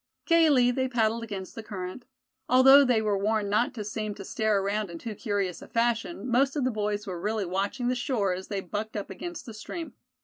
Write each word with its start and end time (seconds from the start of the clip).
Gaily 0.25 0.71
they 0.71 0.87
paddled 0.87 1.21
against 1.23 1.53
the 1.53 1.61
current. 1.61 2.05
Although 2.49 2.83
they 2.83 3.03
were 3.03 3.19
warned 3.19 3.51
not 3.51 3.71
to 3.75 3.83
seem 3.83 4.15
to 4.15 4.25
stare 4.25 4.59
around 4.59 4.89
in 4.89 4.97
too 4.97 5.13
curious 5.13 5.61
a 5.61 5.67
fashion, 5.67 6.27
most 6.27 6.55
of 6.55 6.63
the 6.63 6.71
boys 6.71 7.05
were 7.05 7.21
really 7.21 7.45
watching 7.45 7.87
the 7.87 7.93
shore 7.93 8.33
as 8.33 8.47
they 8.47 8.61
bucked 8.61 8.97
up 8.97 9.11
against 9.11 9.45
the 9.45 9.53
stream. 9.53 9.93